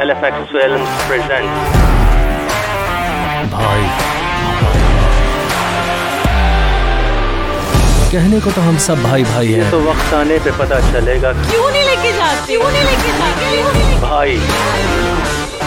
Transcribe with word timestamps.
LFX 0.00 0.36
Films 0.54 0.90
presents 1.08 1.64
بھائی۔ 3.50 3.86
کہنے 8.10 8.38
کو 8.44 8.50
تو 8.54 8.68
ہم 8.68 8.74
سب 8.78 8.94
بھائی 9.02 9.24
بھائی 9.32 9.54
ہیں۔ 9.54 9.70
تو 9.70 9.82
وقت 9.82 10.14
آنے 10.14 10.38
پہ 10.42 10.50
پتہ 10.56 10.74
چلے 10.92 11.22
گا 11.22 11.32
کیوں 11.32 11.70
نہیں 11.70 11.84
لے 11.84 11.96
کے 12.02 12.12
جاتی 12.16 12.46
کیوں 12.46 12.70
نہیں 12.72 12.84
لے 12.84 12.96
کے 13.02 13.08
جاتی 13.18 13.96
بھائی 14.00 14.40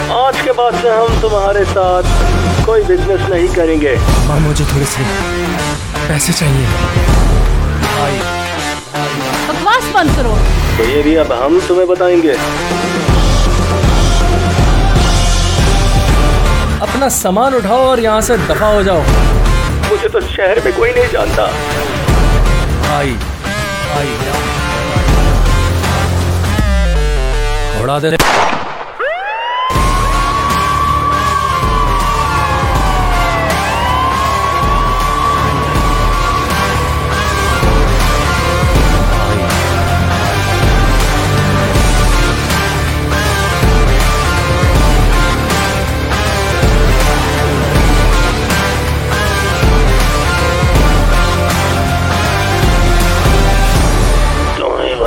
آج 0.08 0.42
کے 0.42 0.52
بعد 0.52 0.72
سے 0.82 0.90
ہم 0.90 1.14
تمہارے 1.20 1.64
ساتھ 1.64 2.06
کوئی 2.64 2.82
بزنس 2.82 3.28
نہیں 3.28 3.54
کریں 3.54 3.80
گے۔ 3.80 3.96
ماں 4.26 4.40
مجھے 4.40 4.64
تھوڑے 4.68 4.84
سے 4.84 5.02
پیسے 6.06 6.32
چاہیے۔ 6.32 6.66
بھائی۔ 7.96 8.18
بکواس 9.46 9.84
بند 9.92 10.08
کرو۔ 10.16 10.36
تو 10.76 10.84
یہ 10.84 11.02
بھی 11.02 11.18
اب 11.18 11.46
ہم 11.46 11.58
تمہیں 11.66 11.86
بتائیں 11.86 12.22
گے۔ 12.22 12.32
اپنا 17.04 17.16
سامان 17.16 17.54
اٹھاؤ 17.54 17.84
اور 17.84 17.98
یہاں 17.98 18.20
سے 18.20 18.36
دفع 18.48 18.66
ہو 18.66 18.82
جاؤ۔ 18.82 19.02
مجھے 19.90 20.08
تو 20.08 20.20
شہر 20.20 20.58
میں 20.64 20.72
کوئی 20.76 20.92
نہیں 20.92 21.04
جانتا۔ 21.12 21.46
بھائی 22.86 23.16
بھائی 23.92 24.08
اڑا 27.82 27.98
دے۔ 27.98 28.08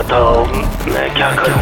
بتاؤ 0.08 0.44
میں 0.86 1.08
کیا 1.16 1.30
کروں؟ 1.36 1.57